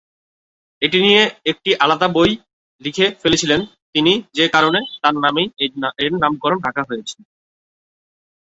এটি 0.81 0.97
নিয়ে 1.01 1.21
একটি 1.45 1.71
আলাদা 1.83 2.07
বই-ই 2.07 2.33
লিখে 2.81 3.05
ফেলেছিলেন 3.21 3.61
তিনি 3.93 4.13
যে 4.37 4.45
কারণে 4.47 4.79
তার 5.01 5.15
নামেই 5.23 5.47
এর 6.03 6.11
নাম 6.15 6.33
রাখা 6.65 6.83
হয়েছে। 6.89 7.17